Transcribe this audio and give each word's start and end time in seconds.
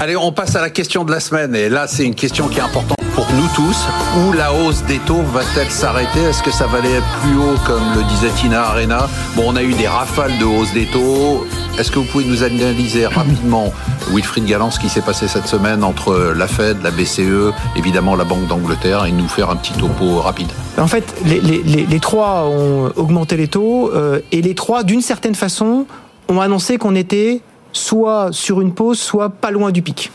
Allez, 0.00 0.16
on 0.16 0.32
passe 0.32 0.56
à 0.56 0.60
la 0.60 0.70
question 0.70 1.04
de 1.04 1.10
la 1.10 1.20
semaine. 1.20 1.54
Et 1.54 1.68
là, 1.68 1.86
c'est 1.86 2.04
une 2.04 2.14
question 2.14 2.48
qui 2.48 2.58
est 2.58 2.62
importante 2.62 2.96
pour 3.14 3.26
nous 3.32 3.46
tous. 3.54 3.86
Où 4.18 4.32
la 4.32 4.52
hausse 4.52 4.82
des 4.84 4.98
taux 4.98 5.22
va-t-elle 5.32 5.70
s'arrêter? 5.70 6.20
Est-ce 6.20 6.42
que 6.42 6.50
ça 6.50 6.66
va 6.66 6.78
aller 6.78 7.00
plus 7.22 7.36
haut, 7.36 7.56
comme 7.66 7.82
le 7.94 8.02
disait 8.04 8.30
Tina 8.36 8.64
Arena? 8.64 9.08
Bon, 9.36 9.44
on 9.46 9.56
a 9.56 9.62
eu 9.62 9.74
des 9.74 9.86
rafales 9.86 10.36
de 10.38 10.44
hausse 10.44 10.72
des 10.72 10.86
taux. 10.86 11.46
Est-ce 11.78 11.90
que 11.90 11.98
vous 11.98 12.04
pouvez 12.04 12.24
nous 12.24 12.42
analyser 12.42 13.06
rapidement, 13.06 13.72
Wilfried 14.10 14.44
Galland, 14.44 14.70
ce 14.70 14.78
qui 14.78 14.88
s'est 14.88 15.00
passé 15.00 15.26
cette 15.26 15.46
semaine 15.46 15.84
entre 15.84 16.34
la 16.36 16.46
Fed, 16.46 16.82
la 16.82 16.90
BCE, 16.90 17.52
évidemment 17.76 18.14
la 18.14 18.24
Banque 18.24 18.46
d'Angleterre, 18.46 19.06
et 19.06 19.12
nous 19.12 19.28
faire 19.28 19.48
un 19.48 19.56
petit 19.56 19.72
topo 19.72 20.20
rapide? 20.20 20.48
En 20.78 20.86
fait, 20.86 21.14
les, 21.24 22.00
trois 22.00 22.44
ont 22.46 22.92
augmenté 22.96 23.36
les 23.36 23.48
taux, 23.48 23.90
euh, 23.94 24.20
et 24.32 24.42
les 24.42 24.54
trois, 24.54 24.82
d'une 24.82 25.00
certaine 25.00 25.34
façon, 25.34 25.86
ont 26.28 26.40
annoncé 26.40 26.76
qu'on 26.76 26.94
était 26.94 27.40
soit 27.72 28.28
sur 28.32 28.60
une 28.60 28.72
pause, 28.72 28.98
soit 28.98 29.30
pas 29.30 29.50
loin 29.50 29.70
du 29.70 29.82
pic. 29.82 30.10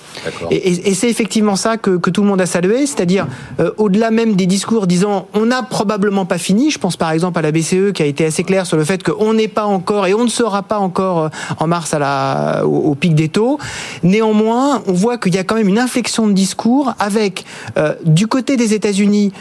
Et, 0.51 0.89
et, 0.89 0.93
c'est 0.93 1.09
effectivement 1.09 1.55
ça 1.55 1.77
que, 1.77 1.97
que, 1.97 2.09
tout 2.09 2.21
le 2.21 2.27
monde 2.27 2.41
a 2.41 2.45
salué, 2.45 2.85
c'est-à-dire 2.85 3.27
euh, 3.59 3.71
au-delà 3.77 4.11
même 4.11 4.35
des 4.35 4.45
discours 4.45 4.87
disant 4.87 5.27
on 5.33 5.45
n'a 5.45 5.63
probablement 5.63 6.25
pas 6.25 6.37
fini. 6.37 6.71
Je 6.71 6.79
pense 6.79 6.97
par 6.97 7.11
exemple 7.11 7.39
à 7.39 7.41
la 7.41 7.51
BCE 7.51 7.91
qui 7.93 8.03
a 8.03 8.05
été 8.05 8.25
assez 8.25 8.43
claire 8.43 8.65
sur 8.65 8.77
le 8.77 8.83
fait 8.83 9.03
qu'on 9.03 9.33
n'est 9.33 9.47
pas 9.47 9.65
encore 9.65 10.07
et 10.07 10.13
on 10.13 10.23
ne 10.23 10.29
sera 10.29 10.63
pas 10.63 10.79
encore 10.79 11.23
euh, 11.23 11.29
en 11.59 11.67
mars 11.67 11.93
à 11.93 11.99
la, 11.99 12.65
au, 12.65 12.95
pic 12.95 13.15
des 13.15 13.29
taux. 13.29 13.59
Néanmoins, 14.03 14.81
on 14.87 14.93
voit 14.93 15.17
qu'il 15.17 15.35
y 15.35 15.37
a 15.37 15.43
quand 15.43 15.55
même 15.55 15.69
une 15.69 15.79
inflexion 15.79 16.27
de 16.27 16.33
discours 16.33 16.93
avec 16.99 17.45
euh, 17.77 17.93
du 18.05 18.27
côté 18.27 18.57
des 18.57 18.73
États-Unis 18.73 19.31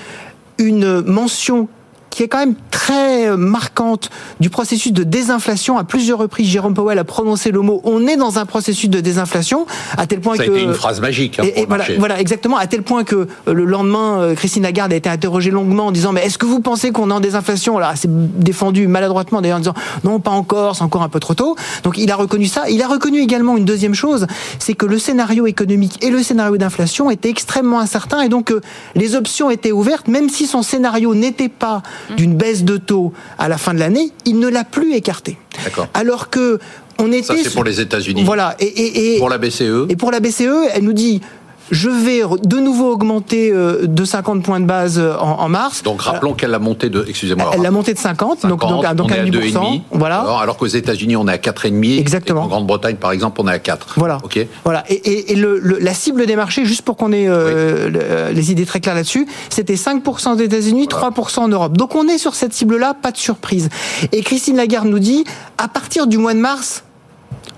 une 0.58 1.02
mention 1.02 1.68
qui 2.16 2.22
est 2.22 2.28
quand 2.28 2.38
même 2.38 2.54
très 2.70 3.28
euh, 3.28 3.36
marquante 3.36 4.08
du 4.40 4.48
processus 4.48 4.90
de 4.90 5.02
désinflation. 5.02 5.76
À 5.76 5.84
plusieurs 5.84 6.18
reprises, 6.18 6.48
Jérôme 6.48 6.72
Powell 6.72 6.98
a 6.98 7.04
prononcé 7.04 7.50
le 7.50 7.60
mot 7.60 7.82
on 7.84 8.06
est 8.06 8.16
dans 8.16 8.38
un 8.38 8.46
processus 8.46 8.88
de 8.88 9.00
désinflation, 9.00 9.66
à 9.98 10.06
tel 10.06 10.20
point 10.20 10.34
Ça 10.36 10.46
que. 10.46 10.58
Une 10.58 10.72
phrase 10.72 11.02
magique. 11.02 11.38
Hein, 11.38 11.44
et, 11.54 11.66
voilà, 11.66 11.84
voilà, 11.98 12.18
exactement, 12.18 12.56
à 12.56 12.66
tel 12.66 12.82
point 12.82 13.04
que 13.04 13.16
euh, 13.16 13.52
le 13.52 13.66
lendemain, 13.66 14.20
euh, 14.20 14.34
Christine 14.34 14.62
Lagarde 14.62 14.94
a 14.94 14.96
été 14.96 15.10
interrogée 15.10 15.50
longuement 15.50 15.88
en 15.88 15.92
disant 15.92 16.14
mais 16.14 16.24
est-ce 16.24 16.38
que 16.38 16.46
vous 16.46 16.60
pensez 16.60 16.90
qu'on 16.90 17.10
est 17.10 17.12
en 17.12 17.20
désinflation? 17.20 17.76
Alors, 17.76 17.92
c'est 17.96 18.08
défendu 18.08 18.86
maladroitement 18.86 19.42
d'ailleurs 19.42 19.58
en 19.58 19.60
disant 19.60 19.74
non, 20.02 20.18
pas 20.18 20.30
encore, 20.30 20.74
c'est 20.74 20.84
encore 20.84 21.02
un 21.02 21.10
peu 21.10 21.20
trop 21.20 21.34
tôt. 21.34 21.54
Donc, 21.82 21.98
il 21.98 22.10
a 22.10 22.16
reconnu 22.16 22.46
ça. 22.46 22.70
Il 22.70 22.80
a 22.80 22.88
reconnu 22.88 23.18
également 23.18 23.58
une 23.58 23.66
deuxième 23.66 23.94
chose, 23.94 24.26
c'est 24.58 24.72
que 24.72 24.86
le 24.86 24.98
scénario 24.98 25.46
économique 25.46 26.02
et 26.02 26.08
le 26.08 26.22
scénario 26.22 26.56
d'inflation 26.56 27.10
étaient 27.10 27.28
extrêmement 27.28 27.78
incertains 27.78 28.22
et 28.22 28.30
donc 28.30 28.54
les 28.94 29.16
options 29.16 29.50
étaient 29.50 29.72
ouvertes, 29.72 30.08
même 30.08 30.30
si 30.30 30.46
son 30.46 30.62
scénario 30.62 31.14
n'était 31.14 31.50
pas 31.50 31.82
d'une 32.16 32.36
baisse 32.36 32.64
de 32.64 32.76
taux 32.76 33.12
à 33.38 33.48
la 33.48 33.58
fin 33.58 33.74
de 33.74 33.78
l'année, 33.78 34.12
il 34.24 34.38
ne 34.38 34.48
l'a 34.48 34.64
plus 34.64 34.94
écarté. 34.94 35.36
Alors 35.94 36.30
que 36.30 36.58
on 36.98 37.12
était. 37.12 37.22
Ça, 37.22 37.34
c'est 37.42 37.52
pour 37.52 37.64
les 37.64 37.80
États-Unis. 37.80 38.24
Voilà. 38.24 38.56
Et, 38.58 39.14
et, 39.14 39.18
pour 39.18 39.28
la 39.28 39.38
BCE. 39.38 39.86
Et 39.88 39.96
pour 39.96 40.10
la 40.10 40.20
BCE, 40.20 40.70
elle 40.72 40.84
nous 40.84 40.92
dit 40.92 41.20
je 41.70 41.88
vais 41.88 42.22
de 42.42 42.56
nouveau 42.58 42.92
augmenter 42.92 43.50
euh, 43.52 43.86
de 43.86 44.04
50 44.04 44.42
points 44.42 44.60
de 44.60 44.66
base 44.66 44.98
euh, 44.98 45.16
en, 45.16 45.48
mars. 45.48 45.82
Donc 45.82 46.02
rappelons 46.02 46.34
qu'elle 46.34 46.54
a 46.54 46.58
monté 46.58 46.90
de, 46.90 47.04
excusez-moi. 47.08 47.50
Elle 47.54 47.66
a 47.66 47.70
monté 47.70 47.94
de 47.94 47.98
50, 47.98 48.42
donc 48.42 48.60
donc, 48.60 48.60
donc 48.94 49.10
on 49.10 49.14
est 49.14 49.18
à 49.18 49.24
2,5. 49.24 49.82
Voilà. 49.90 50.20
Alors, 50.20 50.40
alors 50.40 50.56
qu'aux 50.56 50.66
États-Unis 50.66 51.16
on 51.16 51.26
est 51.28 51.32
à 51.32 51.36
4,5. 51.36 51.98
Exactement. 51.98 52.42
Et 52.42 52.44
en 52.44 52.48
Grande-Bretagne 52.48 52.96
par 52.96 53.12
exemple 53.12 53.40
on 53.40 53.48
est 53.48 53.52
à 53.52 53.58
4. 53.58 53.94
Voilà. 53.96 54.18
Ok. 54.22 54.44
Voilà. 54.64 54.84
Et, 54.88 55.32
et, 55.32 55.36
le, 55.36 55.58
la 55.58 55.94
cible 55.94 56.26
des 56.26 56.36
marchés, 56.36 56.64
juste 56.64 56.82
pour 56.82 56.96
qu'on 56.96 57.12
ait 57.12 57.26
euh, 57.28 58.30
les 58.32 58.50
idées 58.50 58.66
très 58.66 58.80
claires 58.80 58.94
là-dessus, 58.94 59.26
c'était 59.48 59.74
5% 59.74 60.34
aux 60.34 60.38
États-Unis, 60.38 60.88
voilà. 60.90 61.10
3% 61.10 61.40
en 61.40 61.48
Europe. 61.48 61.76
Donc 61.76 61.94
on 61.94 62.08
est 62.08 62.18
sur 62.18 62.34
cette 62.34 62.52
cible-là, 62.52 62.94
pas 62.94 63.10
de 63.10 63.16
surprise. 63.16 63.68
Et 64.12 64.22
Christine 64.22 64.56
Lagarde 64.56 64.88
nous 64.88 64.98
dit, 64.98 65.24
à 65.58 65.68
partir 65.68 66.06
du 66.06 66.18
mois 66.18 66.34
de 66.34 66.40
mars, 66.40 66.84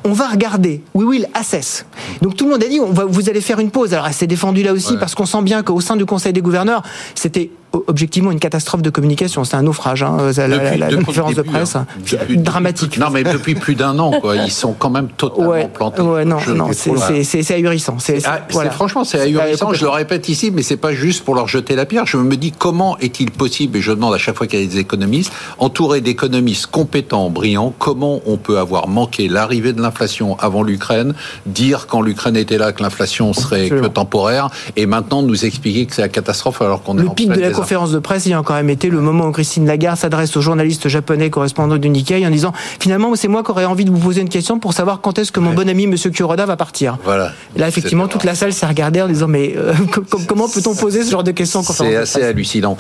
on 0.04 0.12
va 0.12 0.28
regarder, 0.28 0.82
we 0.94 1.06
will 1.06 1.26
assess. 1.34 1.84
Donc 2.22 2.36
tout 2.36 2.44
le 2.44 2.52
monde 2.52 2.64
a 2.64 2.68
dit, 2.68 2.80
on 2.80 2.92
va, 2.92 3.04
vous 3.04 3.28
allez 3.28 3.40
faire 3.40 3.58
une 3.58 3.70
pause. 3.70 3.92
Alors 3.94 4.06
elle 4.06 4.14
s'est 4.14 4.26
défendue 4.26 4.62
là 4.62 4.72
aussi 4.72 4.92
ouais. 4.92 4.98
parce 4.98 5.14
qu'on 5.14 5.26
sent 5.26 5.42
bien 5.42 5.62
qu'au 5.62 5.80
sein 5.80 5.96
du 5.96 6.06
Conseil 6.06 6.32
des 6.32 6.42
gouverneurs, 6.42 6.82
c'était 7.14 7.50
objectivement 7.86 8.30
une 8.30 8.40
catastrophe 8.40 8.82
de 8.82 8.90
communication. 8.90 9.44
C'est 9.44 9.56
un 9.56 9.62
naufrage, 9.62 10.02
hein, 10.02 10.16
la, 10.36 10.48
depuis, 10.48 10.78
la, 10.78 10.90
la 10.90 11.02
conférence 11.02 11.34
début, 11.34 11.48
de 11.48 11.52
presse. 11.52 11.76
Hein. 11.76 11.86
Depuis, 12.10 12.38
dramatique. 12.38 12.98
Non, 12.98 13.10
mais 13.10 13.24
depuis 13.24 13.54
plus 13.54 13.74
d'un 13.74 13.98
an, 13.98 14.12
quoi. 14.20 14.36
Ils 14.36 14.50
sont 14.50 14.72
quand 14.72 14.90
même 14.90 15.08
totalement 15.08 15.50
ouais, 15.50 15.68
plantés. 15.68 16.02
Ouais, 16.02 16.24
non, 16.24 16.38
non, 16.54 16.70
c'est 16.72 17.54
ahurissant. 17.54 17.98
C'est, 17.98 18.26
ah, 18.26 18.40
voilà. 18.50 18.70
Franchement, 18.70 19.04
c'est 19.04 19.20
ahurissant. 19.20 19.72
Je 19.72 19.84
le 19.84 19.90
répète 19.90 20.28
ici, 20.28 20.50
mais 20.50 20.62
c'est 20.62 20.76
pas 20.76 20.92
juste 20.92 21.24
pour 21.24 21.34
leur 21.34 21.48
jeter 21.48 21.76
la 21.76 21.86
pierre. 21.86 22.06
Je 22.06 22.16
me 22.16 22.36
dis 22.36 22.52
comment 22.52 22.98
est-il 22.98 23.30
possible, 23.30 23.78
et 23.78 23.80
je 23.80 23.92
demande 23.92 24.14
à 24.14 24.18
chaque 24.18 24.36
fois 24.36 24.46
qu'il 24.46 24.60
y 24.60 24.64
a 24.64 24.66
des 24.66 24.78
économistes, 24.78 25.32
entourés 25.58 26.00
d'économistes 26.00 26.66
compétents, 26.66 27.30
brillants, 27.30 27.72
comment 27.78 28.20
on 28.26 28.36
peut 28.36 28.58
avoir 28.58 28.88
manqué 28.88 29.28
l'arrivée 29.28 29.72
de 29.72 29.80
l'inflation 29.82 30.38
avant 30.38 30.62
l'Ukraine, 30.62 31.14
dire 31.46 31.86
quand 31.86 32.02
l'Ukraine 32.02 32.36
était 32.36 32.58
là 32.58 32.72
que 32.72 32.82
l'inflation 32.82 33.32
serait 33.32 33.62
Absolument. 33.62 33.88
que 33.88 33.92
temporaire, 33.92 34.50
et 34.76 34.86
maintenant 34.86 35.22
nous 35.22 35.44
expliquer 35.44 35.86
que 35.86 35.94
c'est 35.94 36.02
la 36.02 36.08
catastrophe 36.08 36.62
alors 36.62 36.82
qu'on 36.82 36.98
est 36.98 37.02
le 37.02 37.08
en 37.08 37.14
pic 37.14 37.28
de 37.28 37.40
la 37.40 37.50
conférence 37.68 37.92
de 37.92 37.98
presse, 37.98 38.24
il 38.24 38.30
y 38.30 38.32
a 38.32 38.42
quand 38.42 38.54
même 38.54 38.70
été 38.70 38.88
le 38.88 38.98
moment 39.02 39.26
où 39.26 39.30
Christine 39.30 39.66
Lagarde 39.66 39.98
s'adresse 39.98 40.34
au 40.38 40.40
journaliste 40.40 40.88
japonais 40.88 41.28
correspondant 41.28 41.76
du 41.76 41.90
Nikkei 41.90 42.26
en 42.26 42.30
disant 42.30 42.54
finalement 42.80 43.14
c'est 43.14 43.28
moi 43.28 43.42
qui 43.42 43.50
aurais 43.50 43.66
envie 43.66 43.84
de 43.84 43.90
vous 43.90 43.98
poser 43.98 44.22
une 44.22 44.30
question 44.30 44.58
pour 44.58 44.72
savoir 44.72 45.02
quand 45.02 45.18
est-ce 45.18 45.32
que 45.32 45.38
mon 45.38 45.50
ouais. 45.50 45.56
bon 45.56 45.68
ami 45.68 45.86
Monsieur 45.86 46.08
Kuroda 46.08 46.46
va 46.46 46.56
partir. 46.56 46.96
Voilà. 47.04 47.32
Et 47.54 47.58
là 47.58 47.68
effectivement 47.68 48.08
toute 48.08 48.24
la 48.24 48.34
salle 48.34 48.54
s'est 48.54 48.64
regardée 48.64 49.02
en 49.02 49.06
disant 49.06 49.28
mais 49.28 49.52
euh, 49.54 49.74
comment 50.26 50.48
peut-on 50.48 50.74
poser 50.74 51.02
ce 51.02 51.10
genre 51.10 51.24
de 51.24 51.32
questions 51.32 51.62
C'est 51.62 51.94
assez 51.94 52.22
hallucinant. 52.22 52.78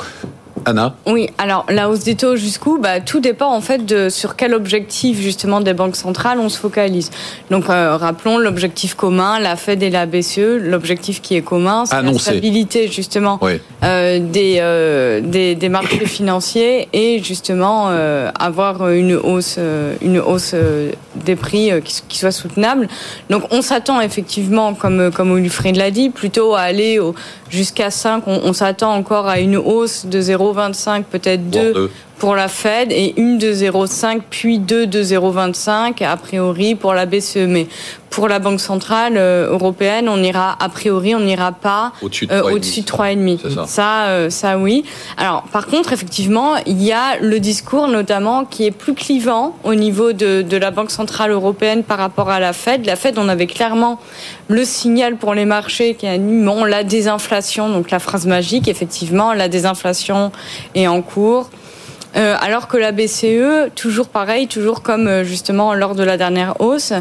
Anna 0.64 0.94
Oui, 1.06 1.28
alors 1.38 1.66
la 1.68 1.88
hausse 1.88 2.04
des 2.04 2.14
taux 2.14 2.36
jusqu'où 2.36 2.78
bah, 2.78 3.00
Tout 3.00 3.20
dépend 3.20 3.52
en 3.52 3.60
fait 3.60 3.84
de 3.84 4.08
sur 4.08 4.36
quel 4.36 4.54
objectif 4.54 5.20
justement 5.20 5.60
des 5.60 5.74
banques 5.74 5.96
centrales 5.96 6.38
on 6.40 6.48
se 6.48 6.58
focalise. 6.58 7.10
Donc 7.50 7.68
euh, 7.68 7.96
rappelons 7.96 8.38
l'objectif 8.38 8.94
commun, 8.94 9.38
la 9.40 9.56
Fed 9.56 9.82
et 9.82 9.90
la 9.90 10.06
BCE, 10.06 10.58
l'objectif 10.60 11.20
qui 11.20 11.36
est 11.36 11.42
commun, 11.42 11.84
c'est 11.86 12.00
la 12.02 12.18
stabilité 12.18 12.88
justement 12.88 13.38
oui. 13.42 13.60
euh, 13.84 14.18
des, 14.20 14.58
euh, 14.60 15.20
des, 15.20 15.54
des, 15.54 15.68
marchés 15.68 16.06
financiers 16.06 16.88
et 16.92 17.22
justement 17.22 17.88
avoir 18.38 18.88
une 18.88 19.14
hausse, 19.14 19.58
une 20.02 20.18
hausse 20.18 20.54
des 21.16 21.36
prix 21.36 21.70
qui, 21.84 22.02
qui, 22.08 22.18
soit 22.18 22.30
soutenable. 22.30 22.88
Donc 23.30 23.44
on 23.50 23.62
s'attend 23.62 24.00
effectivement, 24.00 24.74
comme, 24.74 25.10
comme 25.12 25.38
l'a 25.74 25.90
dit, 25.90 26.10
plutôt 26.10 26.54
à 26.54 26.60
aller 26.60 26.98
jusqu'à 27.50 27.90
5, 27.90 28.24
on, 28.26 28.40
on 28.44 28.52
s'attend 28.52 28.92
encore 28.94 29.26
à 29.26 29.40
une 29.40 29.56
hausse 29.56 30.06
de 30.06 30.20
0,25, 30.20 30.57
peut-être 31.10 31.50
2 31.50 31.90
pour 32.18 32.34
la 32.34 32.48
Fed 32.48 32.92
et 32.92 33.14
une 33.16 33.38
de 33.38 33.52
0,5 33.52 34.20
puis 34.28 34.58
deux 34.58 34.86
de 34.86 35.02
0,25 35.02 36.04
a 36.04 36.16
priori 36.16 36.74
pour 36.74 36.92
la 36.94 37.06
BCE. 37.06 37.46
Mais 37.46 37.68
pour 38.10 38.26
la 38.28 38.38
Banque 38.38 38.60
centrale 38.60 39.14
euh, 39.16 39.50
européenne, 39.50 40.08
on 40.08 40.22
ira 40.22 40.56
a 40.60 40.68
priori, 40.68 41.14
on 41.14 41.20
n'ira 41.20 41.52
pas 41.52 41.92
au-dessus 42.02 42.26
de 42.26 42.32
3,5. 42.32 42.36
Euh, 42.36 42.52
au-dessus 42.54 42.80
de 42.80 42.86
3,5. 42.86 43.54
Ça, 43.54 43.66
ça, 43.66 44.04
euh, 44.06 44.30
ça, 44.30 44.58
oui. 44.58 44.84
Alors 45.16 45.42
par 45.52 45.66
contre, 45.66 45.92
effectivement, 45.92 46.56
il 46.66 46.82
y 46.82 46.92
a 46.92 47.18
le 47.20 47.38
discours 47.38 47.86
notamment 47.88 48.44
qui 48.44 48.64
est 48.64 48.70
plus 48.70 48.94
clivant 48.94 49.56
au 49.62 49.74
niveau 49.74 50.12
de, 50.12 50.42
de 50.42 50.56
la 50.56 50.70
Banque 50.70 50.90
centrale 50.90 51.30
européenne 51.30 51.84
par 51.84 51.98
rapport 51.98 52.30
à 52.30 52.40
la 52.40 52.52
Fed. 52.52 52.84
La 52.86 52.96
Fed, 52.96 53.18
on 53.18 53.28
avait 53.28 53.46
clairement 53.46 54.00
le 54.48 54.64
signal 54.64 55.16
pour 55.16 55.34
les 55.34 55.44
marchés 55.44 55.94
qui 55.94 56.06
a 56.06 56.18
dit 56.18 56.44
bon, 56.44 56.64
la 56.64 56.82
désinflation, 56.82 57.68
donc 57.68 57.90
la 57.90 57.98
phrase 57.98 58.26
magique, 58.26 58.66
effectivement, 58.66 59.34
la 59.34 59.48
désinflation 59.48 60.32
est 60.74 60.88
en 60.88 61.02
cours. 61.02 61.50
Euh, 62.18 62.36
alors 62.40 62.68
que 62.68 62.76
la 62.76 62.92
BCE, 62.92 63.70
toujours 63.74 64.08
pareil, 64.08 64.48
toujours 64.48 64.82
comme 64.82 65.22
justement 65.22 65.74
lors 65.74 65.94
de 65.94 66.02
la 66.02 66.16
dernière 66.16 66.60
hausse, 66.60 66.92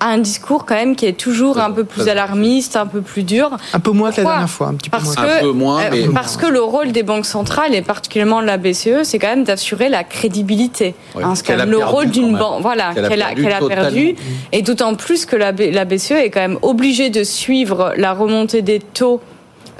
a 0.00 0.08
un 0.08 0.18
discours 0.18 0.66
quand 0.66 0.74
même 0.74 0.96
qui 0.96 1.06
est 1.06 1.18
toujours 1.18 1.58
un 1.58 1.70
peu 1.70 1.84
plus 1.84 2.08
alarmiste, 2.08 2.76
un 2.76 2.86
peu 2.86 3.00
plus 3.00 3.22
dur. 3.22 3.56
Un 3.72 3.80
peu 3.80 3.92
moins 3.92 4.10
que 4.10 4.18
la 4.18 4.24
dernière 4.24 4.50
fois, 4.50 4.68
un 4.68 4.74
petit 4.74 4.90
peu 4.90 4.98
parce 4.98 5.16
moins. 5.16 5.26
Que, 5.26 5.38
un 5.38 5.40
peu 5.40 5.52
moins, 5.52 5.90
mais... 5.90 6.08
euh, 6.08 6.12
parce 6.12 6.36
que 6.36 6.46
le 6.46 6.60
rôle 6.60 6.92
des 6.92 7.02
banques 7.02 7.26
centrales 7.26 7.74
et 7.74 7.82
particulièrement 7.82 8.40
de 8.40 8.46
la 8.46 8.58
BCE, 8.58 9.04
c'est 9.04 9.18
quand 9.18 9.28
même 9.28 9.44
d'assurer 9.44 9.88
la 9.88 10.04
crédibilité. 10.04 10.94
Oui, 11.14 11.22
hein, 11.24 11.34
c'est 11.34 11.46
quand 11.46 11.56
même 11.56 11.70
le 11.70 11.84
rôle 11.84 12.10
d'une 12.10 12.36
banque, 12.36 12.62
voilà, 12.62 12.92
qu'elle 12.94 13.08
qu 13.08 13.22
a, 13.22 13.34
qu 13.34 13.64
a, 13.64 13.66
perdu, 13.66 14.16
et 14.52 14.62
d'autant 14.62 14.94
plus 14.94 15.26
que 15.26 15.36
la, 15.36 15.52
la 15.52 15.84
BCE 15.84 16.12
est 16.12 16.30
quand 16.30 16.40
même 16.40 16.58
obligée 16.62 17.10
de 17.10 17.24
suivre 17.24 17.92
la 17.96 18.12
remontée 18.12 18.62
des 18.62 18.80
taux 18.80 19.20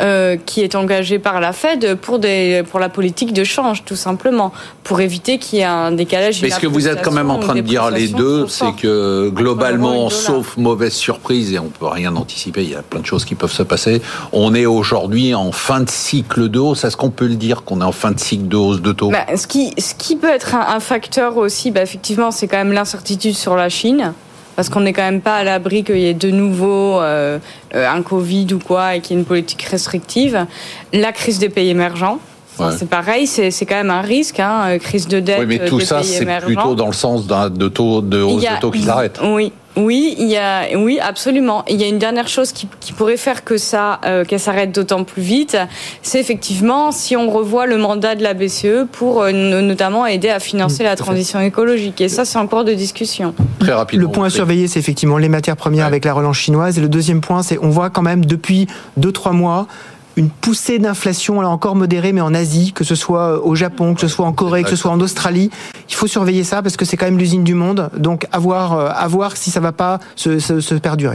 euh, 0.00 0.36
qui 0.44 0.62
est 0.62 0.74
engagé 0.74 1.18
par 1.18 1.40
la 1.40 1.52
Fed 1.52 1.94
pour, 1.96 2.18
des, 2.18 2.62
pour 2.70 2.80
la 2.80 2.88
politique 2.88 3.32
de 3.32 3.44
change, 3.44 3.84
tout 3.84 3.96
simplement, 3.96 4.52
pour 4.84 5.00
éviter 5.00 5.38
qu'il 5.38 5.58
y 5.58 5.62
ait 5.62 5.64
un 5.64 5.92
décalage. 5.92 6.42
Mais 6.42 6.50
ce 6.50 6.60
que 6.60 6.66
vous 6.66 6.86
êtes 6.88 7.02
quand 7.02 7.12
même 7.12 7.30
en 7.30 7.38
train 7.38 7.54
de 7.54 7.60
dire 7.60 7.90
les 7.90 8.08
deux, 8.08 8.46
c'est 8.46 8.74
que 8.76 9.30
globalement, 9.30 10.10
sauf 10.10 10.56
mauvaise 10.56 10.92
surprise, 10.92 11.52
et 11.52 11.58
on 11.58 11.68
peut 11.68 11.86
rien 11.86 12.14
anticiper, 12.16 12.62
il 12.62 12.70
y 12.70 12.74
a 12.74 12.82
plein 12.82 13.00
de 13.00 13.06
choses 13.06 13.24
qui 13.24 13.34
peuvent 13.34 13.52
se 13.52 13.62
passer, 13.62 14.02
on 14.32 14.54
est 14.54 14.66
aujourd'hui 14.66 15.34
en 15.34 15.52
fin 15.52 15.80
de 15.80 15.90
cycle 15.90 16.48
de 16.48 16.58
hausse. 16.58 16.84
Est-ce 16.84 16.96
qu'on 16.96 17.10
peut 17.10 17.26
le 17.26 17.36
dire 17.36 17.64
qu'on 17.64 17.80
est 17.80 17.84
en 17.84 17.92
fin 17.92 18.10
de 18.10 18.20
cycle 18.20 18.48
de 18.48 18.56
hausse 18.56 18.82
de 18.82 18.92
taux? 18.92 19.10
Bah, 19.10 19.26
ce, 19.36 19.46
qui, 19.46 19.72
ce 19.78 19.94
qui 19.94 20.16
peut 20.16 20.30
être 20.30 20.54
un, 20.54 20.74
un 20.76 20.80
facteur 20.80 21.36
aussi, 21.36 21.70
bah, 21.70 21.82
effectivement, 21.82 22.30
c'est 22.30 22.48
quand 22.48 22.58
même 22.58 22.72
l'incertitude 22.72 23.34
sur 23.34 23.56
la 23.56 23.68
Chine 23.68 24.12
parce 24.56 24.68
qu'on 24.70 24.80
n'est 24.80 24.92
quand 24.92 25.02
même 25.02 25.20
pas 25.20 25.36
à 25.36 25.44
l'abri 25.44 25.84
qu'il 25.84 25.98
y 25.98 26.06
ait 26.06 26.14
de 26.14 26.30
nouveau 26.30 27.00
euh, 27.00 27.38
un 27.72 28.02
Covid 28.02 28.48
ou 28.54 28.58
quoi 28.58 28.96
et 28.96 29.00
qu'il 29.00 29.14
y 29.14 29.18
ait 29.18 29.20
une 29.20 29.26
politique 29.26 29.62
restrictive. 29.62 30.46
La 30.92 31.12
crise 31.12 31.38
des 31.38 31.50
pays 31.50 31.68
émergents. 31.68 32.18
Ouais. 32.58 32.68
C'est 32.76 32.88
pareil, 32.88 33.26
c'est 33.26 33.66
quand 33.66 33.74
même 33.74 33.90
un 33.90 34.00
risque, 34.00 34.40
hein, 34.40 34.78
crise 34.78 35.06
de 35.08 35.20
dette. 35.20 35.40
Oui, 35.40 35.46
mais 35.46 35.66
tout 35.66 35.78
des 35.78 35.84
ça, 35.84 36.02
c'est 36.02 36.24
plutôt 36.40 36.74
dans 36.74 36.86
le 36.86 36.94
sens 36.94 37.26
de 37.26 37.68
taux 37.68 38.00
de 38.00 38.22
hausse 38.22 38.46
a, 38.46 38.56
de 38.56 38.60
taux 38.60 38.70
qui 38.70 38.82
s'arrête. 38.82 39.20
Oui. 39.22 39.52
Oui, 39.76 40.14
il 40.18 40.26
y 40.26 40.36
a, 40.36 40.66
oui, 40.74 40.98
absolument. 41.00 41.62
Il 41.68 41.80
y 41.80 41.84
a 41.84 41.86
une 41.86 41.98
dernière 41.98 42.28
chose 42.28 42.52
qui, 42.52 42.66
qui 42.80 42.94
pourrait 42.94 43.18
faire 43.18 43.44
que 43.44 43.58
ça, 43.58 44.00
euh, 44.06 44.24
qu'elle 44.24 44.40
s'arrête 44.40 44.72
d'autant 44.72 45.04
plus 45.04 45.20
vite, 45.20 45.58
c'est 46.02 46.18
effectivement 46.18 46.92
si 46.92 47.14
on 47.14 47.30
revoit 47.30 47.66
le 47.66 47.76
mandat 47.76 48.14
de 48.14 48.22
la 48.22 48.32
BCE 48.32 48.86
pour 48.90 49.22
euh, 49.22 49.32
notamment 49.32 50.06
aider 50.06 50.30
à 50.30 50.40
financer 50.40 50.82
mmh, 50.82 50.86
la 50.86 50.96
transition 50.96 51.40
écologique. 51.40 52.00
Et 52.00 52.08
ça, 52.08 52.24
c'est 52.24 52.38
encore 52.38 52.64
de 52.64 52.72
discussion. 52.72 53.34
Très 53.58 53.72
rapidement. 53.72 54.06
Le 54.06 54.12
point 54.12 54.26
à 54.26 54.30
surveiller, 54.30 54.66
c'est 54.66 54.78
effectivement 54.78 55.18
les 55.18 55.28
matières 55.28 55.56
premières 55.56 55.86
avec 55.86 56.06
la 56.06 56.14
relance 56.14 56.38
chinoise. 56.38 56.78
Et 56.78 56.80
le 56.80 56.88
deuxième 56.88 57.20
point, 57.20 57.42
c'est 57.42 57.58
on 57.60 57.68
voit 57.68 57.90
quand 57.90 58.02
même 58.02 58.24
depuis 58.24 58.66
deux 58.96 59.12
trois 59.12 59.32
mois 59.32 59.66
une 60.16 60.30
poussée 60.30 60.78
d'inflation, 60.78 61.40
là 61.40 61.48
encore 61.48 61.76
modérée, 61.76 62.12
mais 62.12 62.22
en 62.22 62.34
Asie, 62.34 62.72
que 62.72 62.84
ce 62.84 62.94
soit 62.94 63.44
au 63.44 63.54
Japon, 63.54 63.94
que 63.94 64.00
ce 64.00 64.08
soit 64.08 64.26
en 64.26 64.32
Corée, 64.32 64.62
que 64.62 64.70
ce 64.70 64.76
soit 64.76 64.90
en 64.90 65.00
Australie. 65.00 65.50
Il 65.88 65.94
faut 65.94 66.06
surveiller 66.06 66.42
ça 66.42 66.62
parce 66.62 66.76
que 66.76 66.84
c'est 66.84 66.96
quand 66.96 67.04
même 67.06 67.18
l'usine 67.18 67.44
du 67.44 67.54
monde. 67.54 67.90
Donc, 67.96 68.26
à 68.32 68.38
voir, 68.38 68.72
euh, 68.72 68.88
à 68.94 69.06
voir 69.08 69.36
si 69.36 69.50
ça 69.50 69.60
va 69.60 69.72
pas 69.72 70.00
se, 70.16 70.38
se, 70.38 70.60
se 70.60 70.74
perdurer. 70.74 71.14